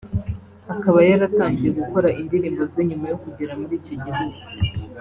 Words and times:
akaba 0.75 0.99
yaratangiye 1.09 1.71
gukora 1.79 2.07
indirimbo 2.21 2.61
ze 2.71 2.81
nyuma 2.89 3.05
yo 3.11 3.17
kugera 3.23 3.53
muri 3.59 3.73
icyo 3.79 3.95
gihugu 4.03 4.37